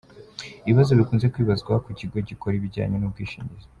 [0.67, 3.67] Ibibazo bikunze kwibazwa ku kigo gikora ibijyanye n’ubwishingizi